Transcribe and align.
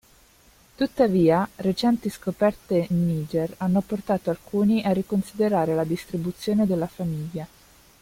Tuttavia, 0.77 1.47
recenti 1.57 2.09
scoperte 2.09 2.87
in 2.89 3.05
Niger 3.05 3.53
hanno 3.57 3.81
portato 3.81 4.31
alcuni 4.31 4.81
a 4.81 4.93
riconsiderare 4.93 5.75
la 5.75 5.83
distribuzione 5.83 6.65
della 6.65 6.87
famiglia. 6.87 7.47